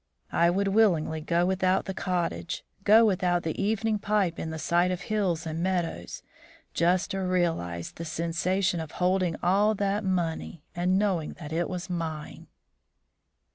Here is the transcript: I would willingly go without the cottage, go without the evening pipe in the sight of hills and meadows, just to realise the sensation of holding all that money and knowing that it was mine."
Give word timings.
I 0.31 0.49
would 0.49 0.69
willingly 0.69 1.21
go 1.21 1.45
without 1.45 1.85
the 1.85 1.93
cottage, 1.93 2.63
go 2.83 3.05
without 3.05 3.43
the 3.43 3.61
evening 3.61 3.99
pipe 3.99 4.39
in 4.39 4.49
the 4.49 4.57
sight 4.57 4.89
of 4.89 5.01
hills 5.01 5.45
and 5.45 5.61
meadows, 5.61 6.23
just 6.73 7.11
to 7.11 7.19
realise 7.19 7.91
the 7.91 8.03
sensation 8.03 8.79
of 8.79 8.93
holding 8.93 9.35
all 9.43 9.75
that 9.75 10.03
money 10.03 10.63
and 10.75 10.97
knowing 10.97 11.33
that 11.33 11.53
it 11.53 11.69
was 11.69 11.87
mine." 11.87 12.47